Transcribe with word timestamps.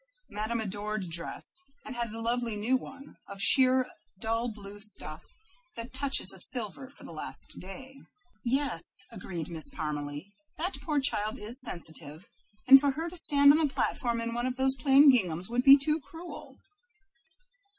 Madame 0.31 0.59
adored 0.59 1.07
dress, 1.11 1.59
and 1.85 1.95
had 1.95 2.11
a 2.11 2.19
lovely 2.19 2.55
new 2.55 2.75
one 2.75 3.17
of 3.27 3.39
sheer 3.39 3.85
dull 4.19 4.49
blue 4.51 4.79
stuff, 4.79 5.21
with 5.77 5.93
touches 5.93 6.33
of 6.33 6.41
silver, 6.41 6.89
for 6.89 7.03
the 7.03 7.11
last 7.11 7.59
day. 7.59 8.01
"Yes," 8.43 8.81
agreed 9.11 9.47
Miss 9.47 9.69
Parmalee, 9.69 10.31
"that 10.57 10.81
poor 10.81 10.99
child 10.99 11.37
is 11.37 11.61
sensitive, 11.61 12.25
and 12.67 12.79
for 12.79 12.93
her 12.93 13.11
to 13.11 13.15
stand 13.15 13.51
on 13.51 13.59
the 13.59 13.71
platform 13.71 14.19
in 14.19 14.33
one 14.33 14.47
of 14.47 14.55
those 14.55 14.73
plain 14.73 15.11
ginghams 15.11 15.49
would 15.49 15.61
be 15.61 15.77
too 15.77 15.99
cruel." 16.01 16.57